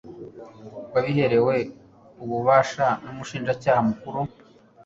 wabiherewe 0.93 1.55
ububasha 2.23 2.87
n'Umushinjacyaha 3.03 3.81
Mukuru 3.89 4.21